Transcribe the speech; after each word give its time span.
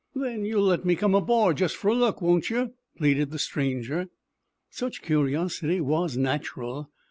"Then 0.15 0.45
you'll 0.45 0.63
let 0.63 0.83
me 0.83 0.95
come 0.95 1.13
aboard, 1.13 1.57
just 1.57 1.75
for 1.75 1.89
a 1.89 1.93
look, 1.93 2.23
won't 2.23 2.49
you?" 2.49 2.73
pleaded 2.97 3.29
the 3.29 3.37
stranger. 3.37 4.09
Such 4.71 5.03
curiosity 5.03 5.79
was 5.79 6.17
natural. 6.17 6.89